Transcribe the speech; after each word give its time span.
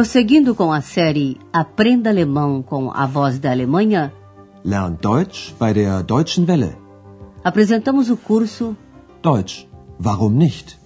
Prosseguindo 0.00 0.54
com 0.54 0.72
a 0.72 0.80
série 0.80 1.36
Aprenda 1.52 2.08
Alemão 2.08 2.62
com 2.62 2.90
a 2.90 3.04
Voz 3.04 3.38
da 3.38 3.50
Alemanha, 3.50 4.10
Lern 4.64 4.96
Deutsch 4.96 5.52
bei 5.58 5.74
der 5.74 6.02
Deutschen 6.02 6.46
Welle. 6.46 6.74
apresentamos 7.44 8.08
o 8.08 8.16
curso 8.16 8.74
Deutsch, 9.22 9.68
warum 10.02 10.30
nicht? 10.30 10.78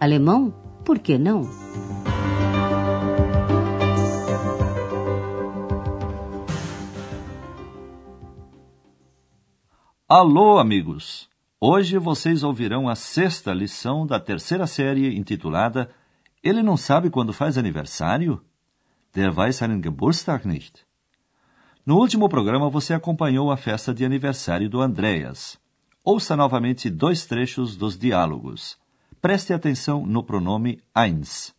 Alemão, 0.00 0.54
por 0.86 1.00
que 1.00 1.18
não? 1.18 1.42
Alô, 10.08 10.58
amigos! 10.58 11.28
Hoje 11.60 11.98
vocês 11.98 12.42
ouvirão 12.42 12.88
a 12.88 12.94
sexta 12.94 13.52
lição 13.52 14.06
da 14.06 14.18
terceira 14.18 14.66
série 14.66 15.14
intitulada 15.14 15.90
Ele 16.42 16.62
não 16.62 16.76
sabe 16.76 17.10
quando 17.10 17.32
faz 17.32 17.58
aniversário? 17.58 18.40
Der 19.14 19.34
weiß 19.34 19.56
seinen 19.56 19.82
Geburtstag 19.82 20.46
nicht. 20.46 20.86
No 21.84 21.96
último 21.98 22.28
programa 22.28 22.70
você 22.70 22.94
acompanhou 22.94 23.50
a 23.50 23.56
festa 23.56 23.92
de 23.92 24.04
aniversário 24.04 24.68
do 24.68 24.80
Andreas. 24.80 25.58
Ouça 26.04 26.36
novamente 26.36 26.88
dois 26.88 27.26
trechos 27.26 27.76
dos 27.76 27.98
diálogos. 27.98 28.78
Preste 29.20 29.52
atenção 29.52 30.06
no 30.06 30.22
pronome 30.22 30.80
eins. 30.94 31.54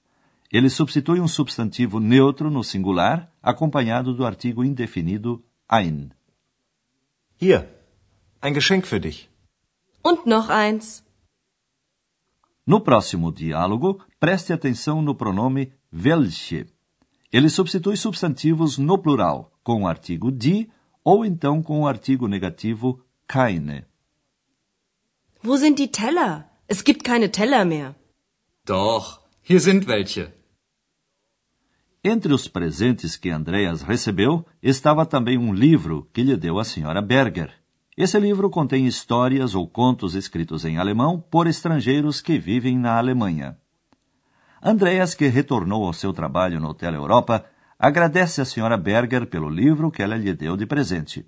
Ele 0.52 0.70
substitui 0.70 1.20
um 1.20 1.28
substantivo 1.28 2.00
neutro 2.00 2.50
no 2.50 2.64
singular, 2.64 3.32
acompanhado 3.42 4.14
do 4.14 4.26
artigo 4.26 4.64
indefinido 4.64 5.44
ein. 5.70 6.12
Hier, 7.40 7.70
ein 8.42 8.54
Geschenk 8.54 8.86
für 8.86 9.00
dich. 9.00 9.30
Und 10.04 10.26
noch 10.26 10.50
eins. 10.50 11.04
No 12.66 12.82
próximo 12.82 13.32
diálogo, 13.32 14.04
preste 14.20 14.54
atenção 14.54 15.02
no 15.02 15.16
pronome 15.16 15.74
welche. 15.92 16.68
Ele 17.32 17.50
substitui 17.50 17.98
substantivos 17.98 18.78
no 18.78 18.98
plural, 18.98 19.52
com 19.64 19.84
o 19.84 19.88
artigo 19.88 20.32
die 20.32 20.70
ou 21.04 21.26
então 21.26 21.64
com 21.64 21.82
o 21.82 21.88
artigo 21.88 22.28
negativo 22.28 23.04
keine. 23.28 23.86
Wo 25.44 25.58
sind 25.58 25.78
die 25.78 25.88
Teller? 25.88 26.46
Es 26.68 26.84
gibt 26.84 27.04
keine 27.04 27.30
Teller 27.30 27.66
mehr. 27.66 27.96
Doch, 28.66 29.22
hier 29.42 29.60
sind 29.60 29.88
welche. 29.88 30.32
Entre 32.04 32.34
os 32.34 32.48
presentes 32.48 33.16
que 33.16 33.30
Andreas 33.30 33.82
recebeu 33.82 34.46
estava 34.62 35.06
também 35.06 35.38
um 35.38 35.54
livro 35.54 36.08
que 36.14 36.24
lhe 36.24 36.38
deu 36.38 36.60
a 36.60 36.64
senhora 36.64 37.02
Berger. 37.02 37.61
Esse 38.04 38.20
livro 38.20 38.50
contém 38.50 38.88
histórias 38.88 39.54
ou 39.54 39.68
contos 39.68 40.16
escritos 40.16 40.66
em 40.66 40.80
alemão 40.80 41.24
por 41.30 41.46
estrangeiros 41.46 42.20
que 42.20 42.40
vivem 42.40 42.76
na 42.76 42.98
Alemanha. 42.98 43.56
Andreas, 44.60 45.14
que 45.14 45.28
retornou 45.28 45.86
ao 45.86 45.94
seu 45.94 46.12
trabalho 46.12 46.60
no 46.60 46.70
Hotel 46.70 46.96
Europa, 46.96 47.46
agradece 47.78 48.42
à 48.42 48.46
senhora 48.46 48.76
Berger 48.76 49.28
pelo 49.28 49.48
livro 49.48 49.92
que 49.92 50.02
ela 50.02 50.18
lhe 50.18 50.34
deu 50.34 50.58
de 50.58 50.66
presente. 50.66 51.24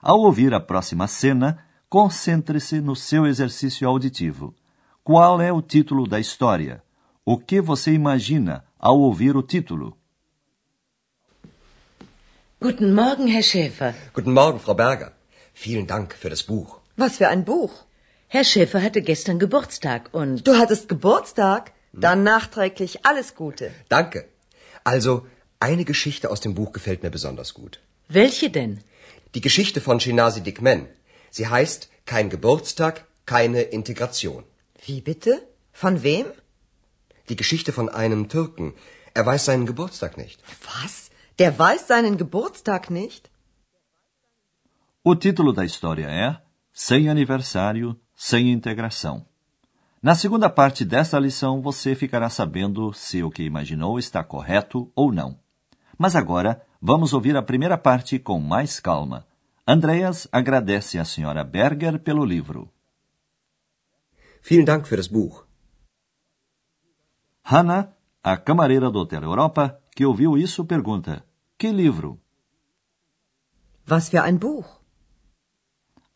Ao 0.00 0.20
ouvir 0.20 0.54
a 0.54 0.60
próxima 0.60 1.08
cena, 1.08 1.58
concentre-se 1.88 2.80
no 2.80 2.94
seu 2.94 3.26
exercício 3.26 3.88
auditivo. 3.88 4.54
Qual 5.02 5.40
é 5.40 5.52
o 5.52 5.60
título 5.60 6.06
da 6.06 6.20
história? 6.20 6.80
O 7.24 7.36
que 7.36 7.60
você 7.60 7.92
imagina 7.92 8.64
ao 8.78 9.00
ouvir 9.00 9.36
o 9.36 9.42
título? 9.42 9.98
Guten 12.60 12.92
Morgen, 12.92 13.34
Herr 13.34 13.42
Schäfer. 13.42 13.96
Guten 14.14 14.32
Morgen, 14.32 14.60
Frau 14.60 14.76
Berger. 14.76 15.23
Vielen 15.54 15.86
Dank 15.86 16.14
für 16.14 16.30
das 16.30 16.42
Buch. 16.42 16.80
Was 16.96 17.16
für 17.18 17.28
ein 17.28 17.44
Buch? 17.44 17.72
Herr 18.28 18.44
Schäfer 18.44 18.82
hatte 18.82 19.02
gestern 19.02 19.38
Geburtstag 19.38 20.10
und... 20.12 20.46
Du 20.46 20.56
hattest 20.56 20.88
Geburtstag? 20.88 21.72
Dann 21.92 22.24
nachträglich 22.24 23.06
alles 23.06 23.34
Gute. 23.36 23.70
Danke. 23.88 24.24
Also, 24.82 25.26
eine 25.60 25.84
Geschichte 25.84 26.30
aus 26.30 26.40
dem 26.40 26.54
Buch 26.54 26.72
gefällt 26.72 27.02
mir 27.04 27.10
besonders 27.10 27.54
gut. 27.54 27.80
Welche 28.08 28.50
denn? 28.50 28.80
Die 29.34 29.40
Geschichte 29.40 29.80
von 29.80 30.00
Shinasi 30.00 30.40
Dikmen. 30.42 30.86
Sie 31.30 31.46
heißt 31.48 31.88
Kein 32.06 32.28
Geburtstag, 32.30 33.06
keine 33.24 33.62
Integration. 33.62 34.44
Wie 34.84 35.00
bitte? 35.00 35.42
Von 35.72 36.02
wem? 36.02 36.26
Die 37.28 37.36
Geschichte 37.36 37.72
von 37.72 37.88
einem 37.88 38.28
Türken. 38.28 38.74
Er 39.14 39.24
weiß 39.24 39.46
seinen 39.46 39.66
Geburtstag 39.66 40.18
nicht. 40.18 40.42
Was? 40.72 41.10
Der 41.38 41.58
weiß 41.58 41.86
seinen 41.86 42.18
Geburtstag 42.18 42.90
nicht? 42.90 43.30
O 45.06 45.14
título 45.14 45.52
da 45.52 45.66
história 45.66 46.06
é 46.06 46.40
Sem 46.72 47.10
aniversário, 47.10 47.94
sem 48.14 48.50
integração. 48.50 49.26
Na 50.02 50.14
segunda 50.14 50.48
parte 50.48 50.82
desta 50.82 51.18
lição, 51.18 51.60
você 51.60 51.94
ficará 51.94 52.30
sabendo 52.30 52.90
se 52.94 53.22
o 53.22 53.30
que 53.30 53.42
imaginou 53.42 53.98
está 53.98 54.24
correto 54.24 54.90
ou 54.96 55.12
não. 55.12 55.38
Mas 55.98 56.16
agora, 56.16 56.66
vamos 56.80 57.12
ouvir 57.12 57.36
a 57.36 57.42
primeira 57.42 57.76
parte 57.76 58.18
com 58.18 58.40
mais 58.40 58.80
calma. 58.80 59.26
Andreas 59.68 60.26
agradece 60.32 60.98
à 60.98 61.04
senhora 61.04 61.44
Berger 61.44 61.98
pelo 61.98 62.24
livro. 62.24 62.72
Vielen 64.42 64.64
Dank 64.64 64.88
für 64.88 64.96
das 64.96 65.08
Buch. 65.08 65.44
Hannah, 67.42 67.92
a 68.22 68.38
camareira 68.38 68.90
do 68.90 69.00
Hotel 69.00 69.22
Europa, 69.22 69.78
que 69.94 70.06
ouviu 70.06 70.38
isso, 70.38 70.64
pergunta: 70.64 71.22
Que 71.58 71.70
livro? 71.70 72.18
Was 73.86 74.08
für 74.08 74.22
ein 74.22 74.38
Buch? 74.38 74.83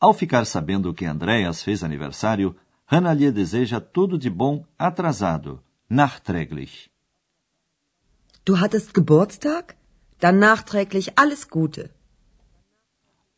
Ao 0.00 0.12
ficar 0.12 0.44
sabendo 0.47 0.94
que 0.94 1.04
Andreas 1.04 1.62
fez 1.62 1.82
aniversário, 1.82 2.54
Hannah 2.86 3.12
lhe 3.12 3.32
deseja 3.32 3.81
tudo 3.81 4.16
de 4.16 4.31
bom 4.31 4.64
atrasado, 4.78 5.62
nachträglich. 5.91 6.91
Du 8.44 8.54
hattest 8.60 8.94
Geburtstag? 8.94 9.76
Dann 10.20 10.38
nachträglich 10.38 11.12
alles 11.16 11.44
Gute. 11.44 11.91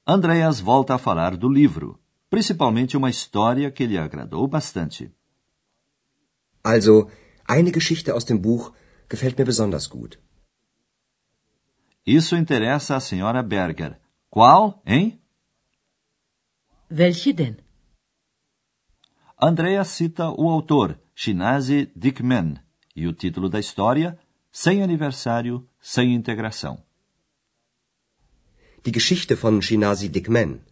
Andreas 0.06 0.60
volta 0.60 0.94
a 0.94 0.98
falar 0.98 1.37
do 1.37 1.48
livro, 1.48 1.98
principalmente 2.28 2.97
uma 2.97 3.10
história 3.10 3.71
que 3.71 3.87
lhe 3.87 3.98
agradou 3.98 4.47
bastante. 4.47 5.12
Also, 6.62 7.10
eine 7.47 7.71
Geschichte 7.71 8.15
aus 8.15 8.25
dem 8.25 8.41
Buch 8.41 8.72
gefällt 9.09 9.38
mir 9.38 9.47
besonders 9.47 9.88
gut. 9.88 10.19
Isso 12.06 12.37
interessa 12.37 12.97
à 12.97 13.00
senhora 13.00 13.42
Berger. 13.42 13.98
Qual, 14.31 14.81
hein? 14.87 15.19
Welche 16.93 17.33
denn? 17.33 17.56
Andrea 19.37 19.84
cita 19.84 20.33
o 20.33 20.51
autor, 20.51 20.99
Shinasi 21.15 21.93
Dickman, 21.95 22.61
e 22.97 23.06
o 23.06 23.12
título 23.12 23.49
da 23.49 23.61
história, 23.61 24.19
Sem 24.51 24.83
aniversário, 24.83 25.69
sem 25.81 26.12
integração. 26.12 26.83
Die 28.84 28.91
Geschichte 28.91 29.37
von 29.37 29.62
Shinasi 29.62 30.09
Dikmen. 30.09 30.62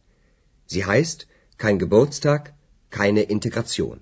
Sie 0.67 0.85
heißt 0.85 1.29
Kein 1.57 1.79
Geburtstag, 1.79 2.53
keine 2.91 3.23
Integration. 3.31 4.01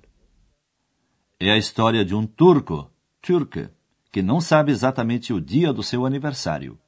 É 1.38 1.50
a 1.50 1.58
história 1.58 2.02
de 2.02 2.14
um 2.14 2.26
turco, 2.26 2.90
Türke, 3.20 3.68
que 4.10 4.22
não 4.22 4.40
sabe 4.40 4.72
exatamente 4.72 5.34
o 5.34 5.40
dia 5.40 5.70
do 5.70 5.82
seu 5.82 6.06
aniversário. 6.06 6.78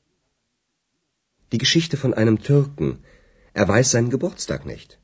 Die 1.52 1.58
Geschichte 1.58 1.98
von 1.98 2.14
einem 2.14 2.38
Türken. 2.38 3.02
Er 3.52 3.68
weiß 3.68 3.90
seinen 3.90 4.08
Geburtstag 4.08 4.64
nicht. 4.64 4.98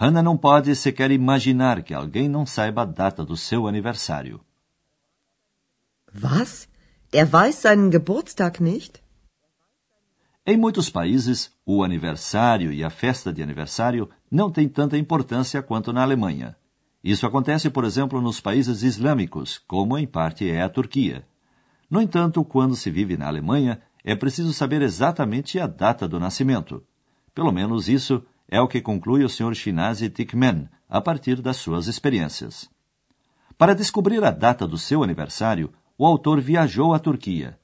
Hannah 0.00 0.22
não 0.22 0.34
pode 0.34 0.74
sequer 0.74 1.10
imaginar 1.10 1.82
que 1.82 1.92
alguém 1.92 2.26
não 2.26 2.46
saiba 2.46 2.82
a 2.82 2.84
data 2.86 3.22
do 3.22 3.36
seu 3.36 3.68
aniversário. 3.68 4.40
Was? 6.22 6.66
Er 7.12 7.26
weiß 7.26 7.56
seinen 7.56 7.92
Geburtstag 7.92 8.62
nicht? 8.62 9.02
Em 10.46 10.56
muitos 10.56 10.88
países, 10.88 11.52
o 11.66 11.84
aniversário 11.84 12.72
e 12.72 12.82
a 12.82 12.88
festa 12.88 13.30
de 13.30 13.42
aniversário 13.42 14.08
não 14.30 14.50
têm 14.50 14.70
tanta 14.70 14.96
importância 14.96 15.62
quanto 15.62 15.92
na 15.92 16.00
Alemanha. 16.00 16.56
Isso 17.04 17.26
acontece, 17.26 17.68
por 17.68 17.84
exemplo, 17.84 18.22
nos 18.22 18.40
países 18.40 18.82
islâmicos, 18.82 19.58
como 19.68 19.98
em 19.98 20.06
parte 20.06 20.50
é 20.50 20.62
a 20.62 20.68
Turquia. 20.70 21.26
No 21.90 22.00
entanto, 22.00 22.42
quando 22.42 22.74
se 22.74 22.90
vive 22.90 23.18
na 23.18 23.26
Alemanha, 23.26 23.82
é 24.02 24.14
preciso 24.14 24.54
saber 24.54 24.80
exatamente 24.80 25.60
a 25.60 25.66
data 25.66 26.08
do 26.08 26.18
nascimento. 26.18 26.82
Pelo 27.34 27.52
menos 27.52 27.86
isso 27.86 28.24
é 28.50 28.60
o 28.60 28.66
que 28.66 28.80
conclui 28.80 29.22
o 29.22 29.28
Sr. 29.28 29.54
Shinazi 29.54 30.10
Tikmen 30.10 30.68
a 30.88 31.00
partir 31.00 31.40
das 31.40 31.56
suas 31.56 31.86
experiências. 31.86 32.68
Para 33.56 33.76
descobrir 33.76 34.24
a 34.24 34.32
data 34.32 34.66
do 34.66 34.76
seu 34.76 35.04
aniversário, 35.04 35.72
o 35.96 36.04
autor 36.04 36.40
viajou 36.40 36.92
à 36.92 36.98
Turquia. 36.98 37.58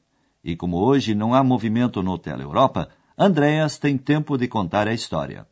E 0.45 0.55
como 0.55 0.77
hoje 0.77 1.13
não 1.13 1.35
há 1.35 1.43
movimento 1.43 2.03
no 2.05 2.13
Hotel 2.13 2.41
Europa, 2.41 2.89
Andreas 3.19 3.79
tem 3.79 3.99
tempo 3.99 4.39
de 4.39 4.47
contar 4.47 4.87
a 4.87 4.95
história. 4.95 5.45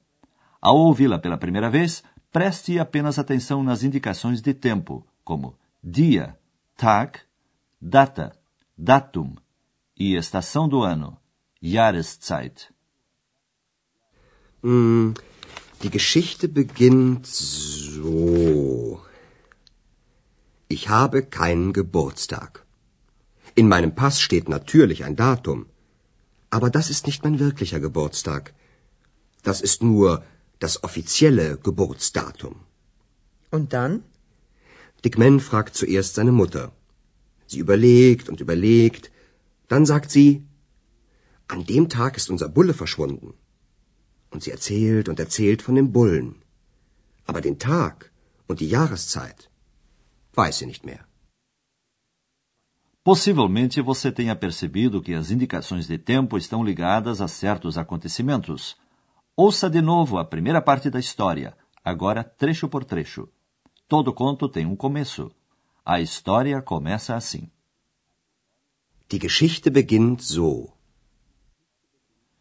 Ao 0.61 0.77
ouvi-la 0.77 1.19
pela 1.19 1.37
primeira 1.37 1.69
vez, 1.69 2.05
preste 2.31 2.79
apenas 2.79 3.19
atenção 3.19 3.63
nas 3.63 3.83
indicações 3.83 4.41
de 4.41 4.55
tempo, 4.55 5.05
como 5.25 5.59
dia, 5.83 6.39
Tag, 6.77 7.21
data, 7.81 8.37
datum 8.79 9.35
e 9.99 10.15
estação 10.15 10.69
do 10.69 10.83
ano, 10.83 11.17
Jahreszeit. 11.61 12.74
Hm, 14.65 15.13
die 15.83 15.91
Geschichte 15.91 16.49
beginnt 16.49 17.27
so. 17.27 19.03
Ich 20.69 20.89
habe 20.89 21.23
keinen 21.23 21.75
Geburtstag. 21.75 22.65
In 23.55 23.69
meinem 23.69 23.95
Pass 23.95 24.23
steht 24.23 24.49
natürlich 24.49 25.05
ein 25.05 25.17
Datum. 25.17 25.67
Aber 26.49 26.71
das 26.71 26.89
ist 26.89 27.07
nicht 27.07 27.25
mein 27.25 27.39
wirklicher 27.39 27.79
Geburtstag. 27.79 28.55
Das 29.43 29.61
ist 29.61 29.83
nur 29.83 30.25
das 30.61 30.83
offizielle 30.83 31.59
Geburtsdatum. 31.59 32.57
Und 33.51 33.75
dann? 33.75 34.03
Dick 35.05 35.19
Man 35.19 35.41
fragt 35.41 35.77
zuerst 35.77 36.15
seine 36.15 36.33
Mutter. 36.33 36.73
Sie 37.47 37.59
überlegt 37.59 38.31
und 38.31 38.41
überlegt. 38.41 39.11
Dann 39.69 39.85
sagt 39.85 40.11
sie, 40.11 40.43
an 41.49 41.67
dem 41.67 41.91
Tag 41.91 42.17
ist 42.17 42.31
unser 42.31 42.49
Bulle 42.49 42.73
verschwunden. 42.73 43.35
Und 44.35 44.43
sie 44.43 44.51
erzählt 44.51 45.09
und 45.09 45.19
erzählt 45.21 45.63
von 45.63 45.77
dem 45.77 45.93
Bullen. 45.93 46.43
Aber 47.25 47.41
den 47.41 47.57
Tag 47.59 48.11
und 48.49 48.59
die 48.59 48.69
Jahreszeit 48.69 49.49
weiß 50.35 50.59
sie 50.59 50.67
nicht 50.67 50.85
mehr. 50.85 51.05
Possivelmente 53.05 53.81
você 53.83 54.11
tenha 54.11 54.35
percebido 54.35 55.01
que 55.01 55.15
as 55.15 55.31
indicações 55.31 55.87
de 55.87 55.99
tempo 55.99 56.37
estão 56.37 56.65
ligadas 56.65 57.21
a 57.21 57.29
certos 57.29 57.79
acontecimentos. 57.79 58.77
Ouça 59.37 59.71
de 59.71 59.81
novo 59.81 60.19
a 60.19 60.25
primeira 60.25 60.61
parte 60.61 60.91
da 60.91 60.99
história, 60.99 61.57
agora 61.85 62.25
trecho 62.25 62.69
por 62.69 62.85
trecho. 62.85 63.29
Todo 63.87 64.13
conto 64.13 64.49
tem 64.49 64.67
um 64.67 64.75
começo. 64.75 65.31
A 65.85 66.01
história 66.01 66.61
começa 66.61 67.15
assim. 67.15 67.49
Die 69.09 69.21
Geschichte 69.21 69.71
beginnt 69.71 70.23
so. 70.23 70.74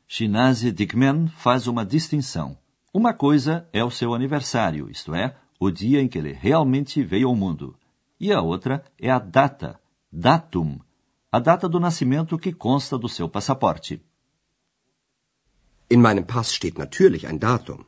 Shinase 0.07 0.71
Dickman 0.71 1.27
faz 1.27 1.67
uma 1.67 1.85
distinção. 1.85 2.57
Uma 2.93 3.13
coisa 3.13 3.67
é 3.73 3.83
o 3.83 3.89
seu 3.89 4.13
aniversário, 4.13 4.89
isto 4.89 5.15
é, 5.15 5.35
o 5.59 5.71
dia 5.71 6.01
em 6.01 6.07
que 6.07 6.17
ele 6.17 6.33
realmente 6.33 7.03
veio 7.03 7.27
ao 7.27 7.35
mundo. 7.35 7.75
E 8.19 8.31
a 8.31 8.41
outra 8.41 8.83
é 8.99 9.09
a 9.09 9.19
data, 9.19 9.79
datum, 10.11 10.79
a 11.31 11.39
data 11.39 11.67
do 11.67 11.79
nascimento 11.79 12.37
que 12.37 12.53
consta 12.53 12.97
do 12.97 13.09
seu 13.09 13.27
passaporte. 13.27 14.01
In 15.89 15.99
meinem 15.99 16.25
Pass 16.25 16.51
steht 16.51 16.77
natürlich 16.77 17.27
ein 17.27 17.39
Datum. 17.39 17.85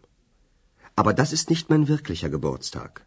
Aber 0.95 1.13
das 1.13 1.33
ist 1.33 1.49
nicht 1.49 1.69
mein 1.69 1.87
wirklicher 1.87 2.29
Geburtstag. 2.29 3.01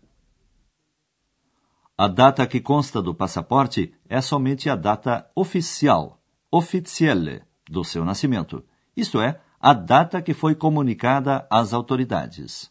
A 1.96 2.06
data 2.06 2.46
que 2.46 2.61
consta 2.61 3.02
do 3.02 3.14
passaporte 3.14 3.93
é 4.08 4.20
somente 4.20 4.70
a 4.70 4.76
data 4.76 5.28
oficial, 5.34 6.20
officielle, 6.50 7.43
do 7.69 7.82
seu 7.82 8.04
nascimento, 8.04 8.64
isto 9.00 9.20
é, 9.20 9.40
a 9.60 9.72
data 9.72 10.20
que 10.22 10.34
foi 10.34 10.54
comunicada 10.54 11.46
às 11.50 11.72
autoridades. 11.72 12.70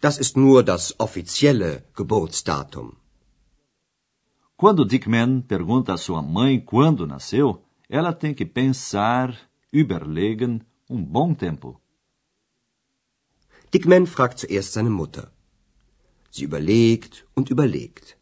Das 0.00 0.18
ist 0.18 0.36
nur 0.36 0.62
das 0.62 0.94
offizielle 0.98 1.84
Geburtsdatum. 1.96 2.96
Quando 4.56 4.84
Dickman 4.84 5.42
pergunta 5.42 5.92
à 5.94 5.96
sua 5.96 6.22
mãe 6.22 6.60
quando 6.60 7.06
nasceu, 7.06 7.64
ela 7.88 8.12
tem 8.12 8.32
que 8.34 8.46
pensar, 8.46 9.36
überlegen, 9.72 10.60
um 10.88 11.04
bom 11.04 11.34
tempo. 11.34 11.80
Dickman 13.72 14.06
fragt 14.06 14.38
zuerst 14.38 14.72
seine 14.72 14.90
Mutter. 14.90 15.32
Sie 16.30 16.44
überlegt 16.44 17.26
und 17.34 17.50
überlegt. 17.50 18.16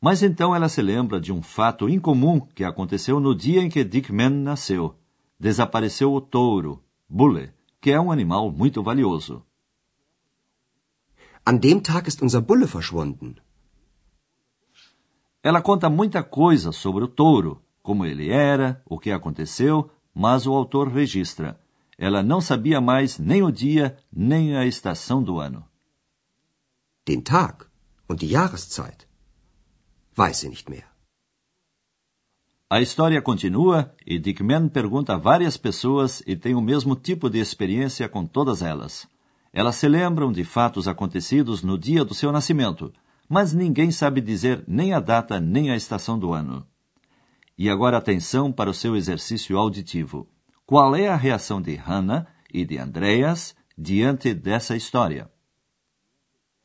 Mas 0.00 0.22
então 0.22 0.54
ela 0.54 0.68
se 0.68 0.82
lembra 0.82 1.20
de 1.20 1.32
um 1.32 1.42
fato 1.42 1.88
incomum 1.88 2.40
que 2.40 2.64
aconteceu 2.64 3.18
no 3.18 3.34
dia 3.34 3.62
em 3.62 3.68
que 3.68 3.82
Dickman 3.82 4.30
nasceu. 4.30 4.94
Desapareceu 5.38 6.12
o 6.12 6.20
touro, 6.20 6.82
Bulle, 7.08 7.52
que 7.80 7.90
é 7.90 8.00
um 8.00 8.12
animal 8.12 8.50
muito 8.50 8.82
valioso. 8.82 9.42
An 11.44 11.56
dem 11.56 11.80
Tag 11.80 12.08
ist 12.08 12.22
unser 12.22 12.40
Bulle 12.40 12.66
verschwunden. 12.66 13.36
Ela 15.42 15.62
conta 15.62 15.88
muita 15.88 16.22
coisa 16.22 16.72
sobre 16.72 17.04
o 17.04 17.08
touro, 17.08 17.62
como 17.82 18.04
ele 18.04 18.30
era, 18.30 18.82
o 18.84 18.98
que 18.98 19.12
aconteceu, 19.12 19.88
mas 20.12 20.46
o 20.46 20.52
autor 20.52 20.88
registra. 20.88 21.60
Ela 21.96 22.22
não 22.22 22.40
sabia 22.40 22.80
mais 22.80 23.18
nem 23.18 23.42
o 23.42 23.52
dia, 23.52 23.96
nem 24.12 24.56
a 24.56 24.66
estação 24.66 25.22
do 25.22 25.38
ano. 25.38 25.64
Den 27.06 27.20
Tag 27.20 27.64
und 28.08 28.18
die 28.18 28.32
Jahreszeit 28.32 29.05
weiß 30.16 30.40
sie 30.40 30.48
nicht 30.48 30.70
mehr. 30.70 30.84
A 32.68 32.80
história 32.80 33.22
continua 33.22 33.94
e 34.04 34.18
Dickman 34.18 34.68
pergunta 34.68 35.14
a 35.14 35.16
várias 35.16 35.56
pessoas 35.56 36.20
e 36.26 36.34
tem 36.34 36.54
o 36.56 36.60
mesmo 36.60 36.96
tipo 36.96 37.30
de 37.30 37.38
experiência 37.38 38.08
com 38.08 38.26
todas 38.26 38.60
elas. 38.60 39.06
Elas 39.52 39.76
se 39.76 39.88
lembram 39.88 40.32
de 40.32 40.42
fatos 40.42 40.88
acontecidos 40.88 41.62
no 41.62 41.78
dia 41.78 42.04
do 42.04 42.12
seu 42.12 42.32
nascimento, 42.32 42.92
mas 43.28 43.52
ninguém 43.52 43.92
sabe 43.92 44.20
dizer 44.20 44.64
nem 44.66 44.92
a 44.92 44.98
data 44.98 45.38
nem 45.38 45.70
a 45.70 45.76
estação 45.76 46.18
do 46.18 46.32
ano. 46.32 46.66
E 47.56 47.70
agora 47.70 47.96
atenção 47.96 48.50
para 48.50 48.68
o 48.68 48.74
seu 48.74 48.96
exercício 48.96 49.56
auditivo. 49.56 50.28
Qual 50.66 50.96
é 50.96 51.08
a 51.08 51.16
reação 51.16 51.62
de 51.62 51.76
Hannah 51.76 52.26
e 52.52 52.64
de 52.64 52.78
Andreas 52.78 53.54
diante 53.78 54.34
dessa 54.34 54.76
história? 54.76 55.30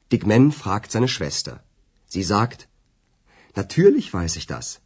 Dickman 0.09 0.49
fragt 0.51 0.91
seine 0.91 1.07
Schwester. 1.07 1.61
Sie 2.07 2.23
sagt, 2.23 2.67
Natürlich 3.55 4.13
weiß 4.13 4.35
ich 4.37 4.47
das. 4.47 4.81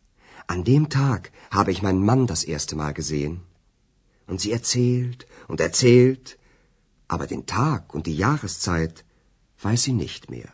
An 0.48 0.64
dem 0.64 0.90
Tag 0.90 1.32
habe 1.52 1.72
ich 1.72 1.82
meinen 1.82 2.04
Mann 2.04 2.28
das 2.28 2.44
erste 2.44 2.76
Mal 2.76 2.94
gesehen. 2.94 3.42
Und 4.28 4.42
sie 4.42 4.52
erzählt 4.52 5.28
und 5.48 5.60
erzählt, 5.60 6.38
aber 7.08 7.28
den 7.28 7.46
Tag 7.46 7.94
und 7.94 8.08
die 8.08 8.18
Jahreszeit 8.18 9.06
weiß 9.62 9.84
sie 9.84 9.94
nicht 9.94 10.30
mehr. 10.30 10.52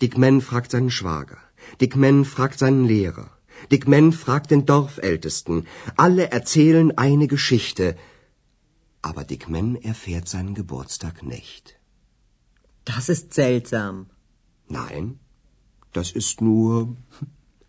Dick 0.00 0.16
Man 0.16 0.40
fragt 0.40 0.70
seinen 0.70 0.90
Schwager, 0.90 1.38
Dick 1.80 1.96
Man 1.96 2.24
fragt 2.24 2.58
seinen 2.58 2.84
Lehrer, 2.86 3.30
Dick 3.70 3.86
Man 3.88 4.12
fragt 4.12 4.50
den 4.50 4.66
Dorfältesten, 4.66 5.66
alle 5.96 6.30
erzählen 6.30 6.96
eine 6.96 7.26
Geschichte, 7.26 7.96
aber 9.02 9.24
Dick 9.24 9.48
Man 9.48 9.76
erfährt 9.76 10.28
seinen 10.28 10.54
Geburtstag 10.54 11.22
nicht. 11.22 11.78
Das 12.84 13.08
ist 13.08 13.34
seltsam. 13.34 14.06
Nein, 14.68 15.18
das 15.92 16.14
ist 16.14 16.40
nur 16.40 16.96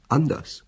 anders. 0.10 0.64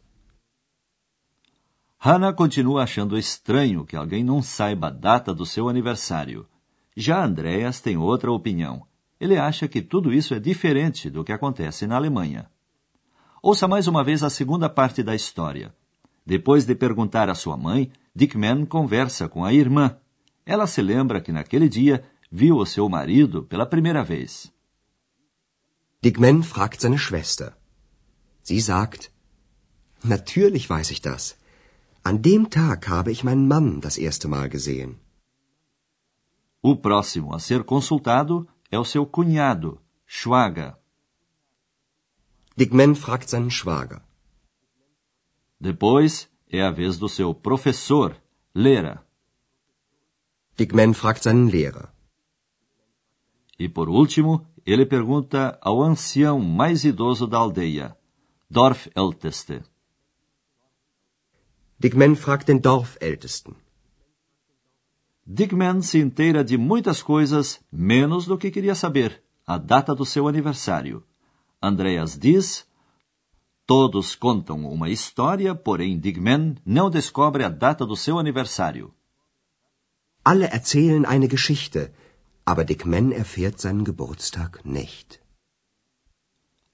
Hannah 1.97 2.33
continua 2.33 2.83
achando 2.83 3.17
estranho 3.17 3.85
que 3.85 3.95
alguém 3.95 4.23
não 4.23 4.41
saiba 4.41 4.87
a 4.87 4.91
data 4.91 5.33
do 5.33 5.45
seu 5.45 5.67
aniversário. 5.67 6.47
Já 6.95 7.23
Andreas 7.23 7.81
tem 7.81 7.97
outra 7.97 8.31
opinião. 8.31 8.85
Ele 9.19 9.37
acha 9.37 9.67
que 9.67 9.81
tudo 9.81 10.13
isso 10.13 10.33
é 10.33 10.39
diferente 10.39 11.09
do 11.09 11.23
que 11.23 11.31
acontece 11.31 11.87
na 11.87 11.95
Alemanha. 11.95 12.49
Ouça 13.41 13.67
mais 13.67 13.87
uma 13.87 14.03
vez 14.03 14.23
a 14.23 14.29
segunda 14.29 14.69
parte 14.69 15.01
da 15.01 15.15
história. 15.15 15.73
Depois 16.25 16.65
de 16.65 16.75
perguntar 16.75 17.29
à 17.29 17.35
sua 17.35 17.57
mãe, 17.57 17.91
Dickman 18.13 18.65
conversa 18.65 19.27
com 19.27 19.43
a 19.43 19.53
irmã. 19.53 19.97
Ela 20.45 20.67
se 20.67 20.81
lembra 20.81 21.21
que 21.21 21.31
naquele 21.31 21.67
dia 21.67 22.03
viu 22.31 22.57
o 22.57 22.65
seu 22.65 22.87
marido 22.89 23.43
pela 23.43 23.65
primeira 23.65 24.03
vez. 24.03 24.51
Dickman 26.03 26.43
fragt 26.43 26.81
seine 26.81 26.99
Schwester. 26.99 27.57
Sie 28.43 28.59
sagt, 28.59 29.11
Natürlich 30.03 30.69
weiß 30.69 30.91
ich 30.91 31.01
das. 31.01 31.35
An 32.03 32.21
dem 32.21 32.49
Tag 32.51 32.87
habe 32.87 33.11
ich 33.11 33.23
meinen 33.23 33.47
Mann 33.47 33.81
das 33.81 33.97
erste 33.97 34.27
Mal 34.27 34.49
gesehen. 34.49 34.99
O 36.61 36.75
próximo 36.75 37.33
a 37.33 37.39
ser 37.39 37.63
consultado 37.63 38.47
é 38.71 38.77
o 38.77 38.85
seu 38.85 39.05
cunhado, 39.05 39.79
Schwager. 40.05 40.77
Dickman 42.57 42.95
fragt 42.95 43.29
seinen 43.29 43.51
Schwager. 43.51 44.01
Depois 45.59 46.29
é 46.49 46.61
a 46.61 46.71
vez 46.71 46.97
do 46.97 47.09
seu 47.09 47.33
professor, 47.33 48.15
Lehrer. 48.53 48.99
Dickman 50.57 50.93
fragt 50.93 51.23
seinen 51.23 51.49
Lehrer. 51.49 51.89
E 53.59 53.67
por 53.67 53.89
último, 53.89 54.45
ele 54.65 54.85
pergunta 54.85 55.57
ao 55.61 55.81
ancião 55.83 56.39
mais 56.39 56.83
idoso 56.83 57.27
da 57.27 57.37
aldeia, 57.37 57.95
Dorfälteste. 58.49 59.61
Dickman 61.77 62.15
fragt 62.15 62.47
den 62.47 62.59
Dorfältesten. 62.59 63.53
Dickman 65.25 65.81
se 65.81 65.99
inteira 65.99 66.43
de 66.43 66.57
muitas 66.57 67.03
coisas, 67.03 67.59
menos 67.71 68.25
do 68.25 68.37
que 68.37 68.49
queria 68.49 68.75
saber, 68.75 69.23
a 69.45 69.57
data 69.57 69.93
do 69.93 70.05
seu 70.05 70.27
aniversário. 70.27 71.03
Andreas 71.61 72.17
diz: 72.17 72.65
Todos 73.65 74.15
contam 74.15 74.65
uma 74.65 74.89
história, 74.89 75.53
porém 75.53 75.99
Dickman 75.99 76.55
não 76.65 76.89
descobre 76.89 77.43
a 77.43 77.49
data 77.49 77.85
do 77.85 77.95
seu 77.95 78.17
aniversário. 78.17 78.93
Alle 80.23 80.45
erzählen 80.45 81.05
eine 81.07 81.27
Geschichte, 81.27 81.91
aber 82.45 82.63
Dickman 82.63 83.11
erfährt 83.11 83.59
seinen 83.59 83.83
Geburtstag 83.83 84.63
nicht. 84.63 85.19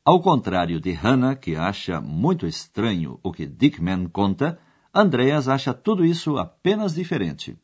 Ao 0.04 0.20
contrário 0.22 0.82
de 0.82 0.94
Hannah, 0.94 1.36
que 1.36 1.56
acha 1.56 2.02
muito 2.02 2.46
estranho 2.46 3.20
o 3.24 3.32
que 3.32 3.46
Dickman 3.46 4.10
conta, 4.10 4.60
Andreas 4.94 5.48
acha 5.48 5.74
tudo 5.74 6.04
isso 6.04 6.38
apenas 6.38 6.94
diferente. 6.94 7.58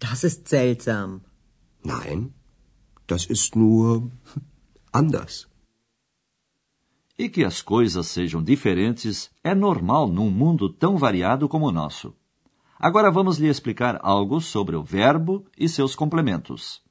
Das 0.00 0.24
ist 0.24 0.48
seltsam. 0.48 1.20
Nein, 1.84 2.34
das 3.06 3.26
ist 3.26 3.54
nur 3.56 4.10
anders. 4.92 5.46
E 7.16 7.28
que 7.28 7.44
as 7.44 7.62
coisas 7.62 8.08
sejam 8.08 8.42
diferentes 8.42 9.30
é 9.44 9.54
normal 9.54 10.08
num 10.08 10.30
mundo 10.30 10.68
tão 10.68 10.96
variado 10.96 11.48
como 11.48 11.68
o 11.68 11.72
nosso. 11.72 12.12
Agora 12.78 13.10
vamos 13.10 13.38
lhe 13.38 13.48
explicar 13.48 13.98
algo 14.02 14.40
sobre 14.40 14.74
o 14.76 14.82
verbo 14.82 15.44
e 15.56 15.68
seus 15.68 15.94
complementos. 15.94 16.82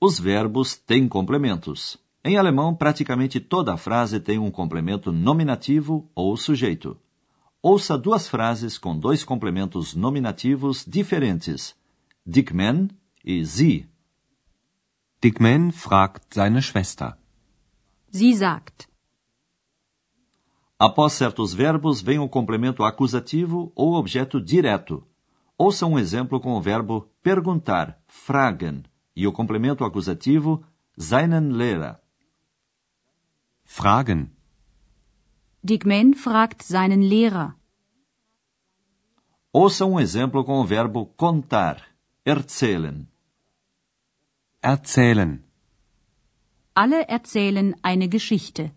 Os 0.00 0.20
verbos 0.20 0.76
têm 0.76 1.08
complementos. 1.08 1.96
Em 2.22 2.36
alemão, 2.36 2.74
praticamente 2.74 3.40
toda 3.40 3.76
frase 3.76 4.20
tem 4.20 4.38
um 4.38 4.50
complemento 4.50 5.10
nominativo 5.10 6.10
ou 6.14 6.36
sujeito. 6.36 6.96
Ouça 7.62 7.96
duas 7.96 8.28
frases 8.28 8.76
com 8.76 8.98
dois 8.98 9.24
complementos 9.24 9.94
nominativos 9.94 10.84
diferentes: 10.86 11.74
Dickman 12.26 12.88
e 13.24 13.44
Sie. 13.44 13.88
Dickman 15.22 15.72
fragt 15.72 16.34
seine 16.34 16.60
Schwester. 16.60 17.16
Sie 18.10 18.34
sagt. 18.34 18.88
Após 20.78 21.14
certos 21.14 21.54
verbos 21.54 22.02
vem 22.02 22.18
o 22.18 22.28
complemento 22.28 22.84
acusativo 22.84 23.72
ou 23.74 23.94
objeto 23.94 24.40
direto. 24.40 25.06
Ouça 25.56 25.86
um 25.86 25.98
exemplo 25.98 26.40
com 26.40 26.52
o 26.52 26.60
verbo 26.60 27.08
perguntar, 27.22 27.98
fragen, 28.06 28.82
e 29.16 29.26
o 29.26 29.32
complemento 29.32 29.84
acusativo 29.84 30.64
seinen 30.98 31.52
Lehrer. 31.52 32.00
Fragen. 33.64 34.30
Dickman 35.62 36.12
fragt 36.14 36.62
seinen 36.62 37.02
Lehrer. 37.08 37.54
Ouça 39.52 39.86
um 39.86 39.98
exemplo 39.98 40.44
com 40.44 40.60
o 40.60 40.66
verbo 40.66 41.06
contar, 41.16 41.80
erzählen. 42.26 43.06
Erzählen. 44.66 45.44
Alle 46.74 47.06
erzählen 47.06 47.74
eine 47.82 48.08
Geschichte. 48.08 48.72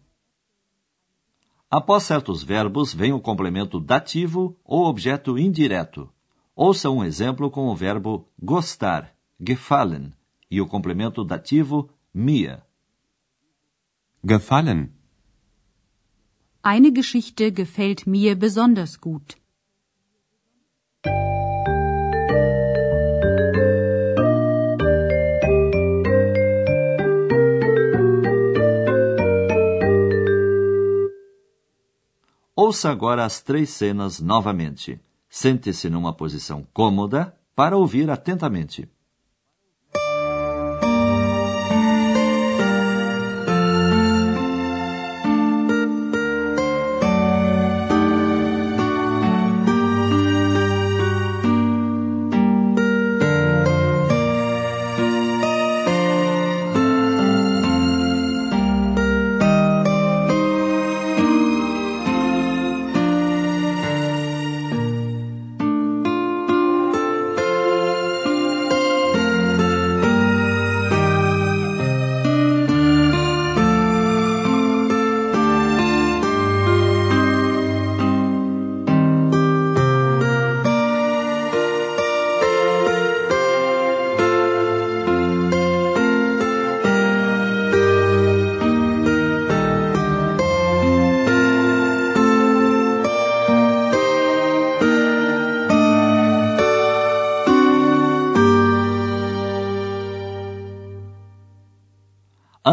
Após 1.70 2.04
certos 2.04 2.44
verbos 2.44 2.94
vem 2.94 3.14
o 3.14 3.22
complemento 3.22 3.80
dativo 3.80 4.60
ou 4.66 4.84
objeto 4.84 5.38
indireto. 5.38 6.12
Ouça 6.54 6.90
um 6.90 7.06
exemplo 7.06 7.50
com 7.50 7.70
o 7.70 7.76
verbo 7.76 8.28
gostar, 8.38 9.16
gefallen, 9.40 10.14
e 10.52 10.60
o 10.60 10.68
complemento 10.68 11.24
dativo 11.24 11.90
mir. 12.14 12.62
Gefallen. 14.22 14.92
Eine 16.62 16.92
Geschichte 16.92 17.54
gefällt 17.54 18.06
mir 18.06 18.36
besonders 18.36 19.00
gut. 19.00 19.38
Ouça 32.68 32.92
agora 32.92 33.24
as 33.24 33.42
três 33.42 33.70
cenas 33.70 34.20
novamente. 34.20 35.00
Sente-se 35.30 35.90
numa 35.90 36.12
posição 36.12 36.68
cômoda 36.74 37.34
para 37.56 37.78
ouvir 37.78 38.10
atentamente. 38.10 38.90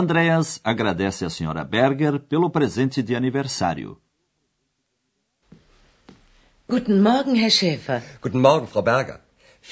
Andreas 0.05 0.49
agradece 0.73 1.23
a 1.25 1.31
Sra. 1.31 1.65
Berger 1.77 2.15
pelo 2.31 2.49
presente 2.57 2.99
de 3.09 3.15
aniversário. 3.21 3.91
Guten 6.75 6.97
Morgen, 7.09 7.35
Herr 7.43 7.55
Schäfer. 7.59 8.03
Guten 8.25 8.41
Morgen, 8.49 8.67
Frau 8.73 8.83
Berger. 8.83 9.19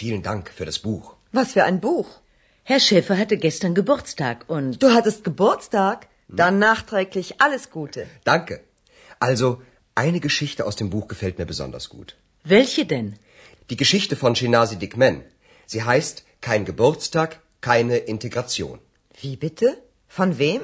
Vielen 0.01 0.23
Dank 0.23 0.45
für 0.57 0.67
das 0.71 0.79
Buch. 0.87 1.07
Was 1.39 1.53
für 1.55 1.65
ein 1.65 1.81
Buch. 1.81 2.09
Herr 2.71 2.81
Schäfer 2.81 3.17
hatte 3.19 3.37
gestern 3.37 3.75
Geburtstag 3.81 4.37
und... 4.49 4.83
Du 4.83 4.89
hattest 4.97 5.23
Geburtstag? 5.29 6.09
Dann 6.29 6.59
nachträglich 6.59 7.29
alles 7.45 7.71
Gute. 7.71 8.07
Danke. 8.25 8.55
Also, 9.29 9.49
eine 9.95 10.21
Geschichte 10.29 10.65
aus 10.69 10.77
dem 10.77 10.89
Buch 10.95 11.07
gefällt 11.12 11.39
mir 11.39 11.49
besonders 11.53 11.87
gut. 11.95 12.17
Welche 12.45 12.87
denn? 12.87 13.09
Die 13.69 13.81
Geschichte 13.85 14.17
von 14.17 14.35
Shinasi 14.35 14.77
Dickman. 14.77 15.17
Sie 15.67 15.83
heißt 15.83 16.25
Kein 16.41 16.65
Geburtstag, 16.65 17.41
keine 17.61 17.97
Integration. 18.15 18.79
Wie 19.21 19.37
bitte? 19.37 19.69
Von 20.19 20.31
wem? 20.38 20.62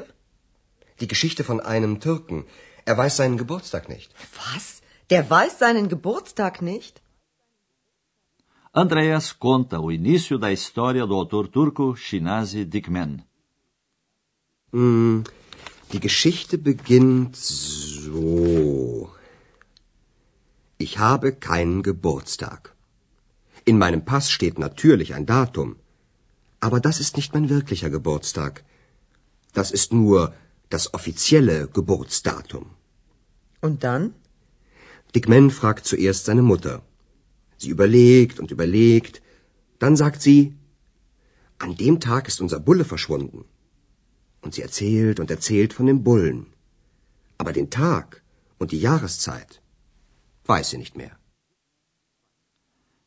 Die 1.00 1.08
Geschichte 1.12 1.42
von 1.50 1.60
einem 1.74 2.00
Türken. 2.00 2.44
Er 2.84 2.96
weiß 2.98 3.16
seinen 3.16 3.38
Geburtstag 3.42 3.88
nicht. 3.88 4.10
Was? 4.40 4.66
Der 5.12 5.22
weiß 5.30 5.58
seinen 5.58 5.88
Geburtstag 5.94 6.60
nicht? 6.60 7.00
Andreas 8.72 9.26
conta 9.44 9.80
o 9.80 9.90
início 9.90 10.36
da 10.36 10.48
história 10.56 11.06
do 11.06 11.14
autor 11.20 11.46
turco 11.56 11.86
Shinazi 11.96 12.66
Dikmen. 12.74 13.12
Hm, 14.72 15.24
die 15.92 16.00
Geschichte 16.08 16.58
beginnt 16.58 17.34
so. 17.36 19.10
Ich 20.76 20.98
habe 20.98 21.32
keinen 21.32 21.82
Geburtstag. 21.82 22.74
In 23.64 23.78
meinem 23.78 24.04
Pass 24.04 24.30
steht 24.30 24.58
natürlich 24.58 25.14
ein 25.14 25.26
Datum. 25.34 25.76
Aber 26.60 26.80
das 26.80 27.00
ist 27.00 27.16
nicht 27.16 27.32
mein 27.32 27.48
wirklicher 27.48 27.88
Geburtstag. 27.88 28.64
Das 29.52 29.70
ist 29.70 29.92
nur 29.92 30.34
das 30.68 30.92
offizielle 30.94 31.68
Geburtsdatum. 31.68 32.66
Und 33.60 33.84
dann? 33.84 34.14
Dick 35.14 35.28
Man 35.28 35.50
fragt 35.50 35.86
zuerst 35.86 36.26
seine 36.26 36.42
Mutter. 36.42 36.82
Sie 37.56 37.70
überlegt 37.70 38.38
und 38.38 38.50
überlegt. 38.50 39.22
Dann 39.78 39.96
sagt 39.96 40.22
sie, 40.22 40.54
an 41.58 41.74
dem 41.76 41.98
Tag 42.00 42.28
ist 42.28 42.40
unser 42.40 42.60
Bulle 42.60 42.84
verschwunden. 42.84 43.44
Und 44.42 44.54
sie 44.54 44.62
erzählt 44.62 45.18
und 45.18 45.30
erzählt 45.30 45.72
von 45.72 45.86
dem 45.86 46.02
Bullen. 46.04 46.46
Aber 47.38 47.52
den 47.52 47.70
Tag 47.70 48.22
und 48.58 48.72
die 48.72 48.80
Jahreszeit 48.80 49.60
weiß 50.46 50.70
sie 50.70 50.78
nicht 50.78 50.96
mehr. 50.96 51.18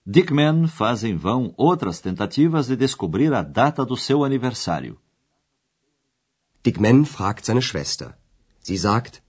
Dickman 0.04 0.68
faz 0.68 1.04
em 1.04 1.16
vão 1.16 1.54
outras 1.58 2.02
tentativas 2.02 2.68
de 2.68 2.76
descobrir 2.76 3.32
a 3.34 3.44
data 3.44 3.86
do 3.86 3.96
seu 3.96 4.24
aniversário. 4.24 4.98
Dickman 6.66 7.06
fragt 7.06 7.46
seine 7.46 7.62
Schwester. 7.62 8.18
Sie 8.62 8.78
sagt, 8.78 9.22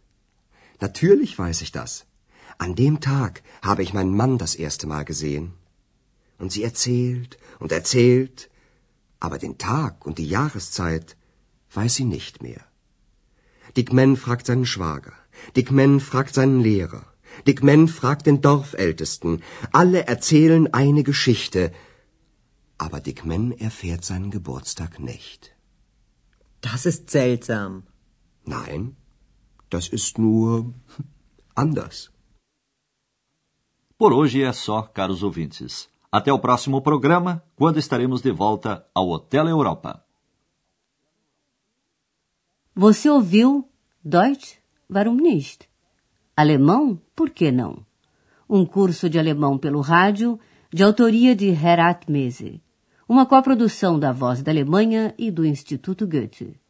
Natürlich 0.81 1.39
weiß 1.39 1.62
ich 1.62 1.73
das. 1.73 2.07
An 2.59 2.75
dem 2.75 3.01
Tag 3.01 3.43
habe 3.62 3.83
ich 3.83 3.95
meinen 3.95 4.15
Mann 4.15 4.37
das 4.37 4.55
erste 4.55 4.87
Mal 4.87 5.05
gesehen. 5.05 5.55
Und 6.39 6.51
sie 6.53 6.65
erzählt 6.65 7.39
und 7.61 7.73
erzählt, 7.73 8.51
aber 9.21 9.39
den 9.39 9.57
Tag 9.59 10.05
und 10.05 10.19
die 10.19 10.29
Jahreszeit 10.29 11.17
weiß 11.73 11.95
sie 11.95 12.05
nicht 12.05 12.43
mehr. 12.43 12.62
Dick 13.77 13.93
Man 13.93 14.17
fragt 14.17 14.47
seinen 14.47 14.67
Schwager. 14.67 15.15
Dick 15.57 15.71
Man 15.71 16.01
fragt 16.01 16.35
seinen 16.35 16.61
Lehrer. 16.61 17.05
Dick 17.47 17.62
Man 17.62 17.89
fragt 17.89 18.27
den 18.27 18.41
Dorfältesten. 18.43 19.43
Alle 19.73 20.07
erzählen 20.07 20.73
eine 20.75 21.05
Geschichte. 21.05 21.73
Aber 22.77 23.01
Dick 23.01 23.25
Man 23.25 23.53
erfährt 23.53 24.05
seinen 24.05 24.31
Geburtstag 24.31 24.99
nicht. 24.99 25.55
Das 26.62 26.87
ist 26.87 27.11
seltsam. 27.11 27.83
Nein, 28.47 28.97
das 29.69 29.88
ist 29.88 30.16
nur 30.19 30.73
anders. 31.57 32.11
Por 33.99 34.12
hoje 34.12 34.42
é 34.42 34.52
só, 34.52 34.83
caros 34.83 35.23
ouvintes. 35.23 35.88
Até 36.11 36.33
o 36.33 36.38
próximo 36.38 36.81
programa, 36.81 37.42
quando 37.57 37.78
estaremos 37.78 38.21
de 38.23 38.31
volta 38.31 38.87
ao 38.95 39.09
Hotel 39.09 39.49
Europa. 39.49 40.04
Você 42.75 43.09
ouviu 43.11 43.69
Deutsch? 44.04 44.59
Warum 44.88 45.16
nicht? 45.16 45.69
Alemão? 46.37 47.00
Por 47.16 47.31
que 47.31 47.50
não? 47.50 47.85
Um 48.49 48.64
curso 48.64 49.11
de 49.11 49.19
alemão 49.19 49.59
pelo 49.59 49.81
rádio, 49.81 50.38
de 50.73 50.83
autoria 50.83 51.35
de 51.35 51.49
Herat 51.49 52.11
Mese. 52.11 52.62
Uma 53.12 53.26
coprodução 53.26 53.99
da 53.99 54.11
Voz 54.11 54.42
da 54.42 54.50
Alemanha 54.50 55.14
e 55.19 55.31
do 55.31 55.45
Instituto 55.45 56.07
Goethe. 56.07 56.62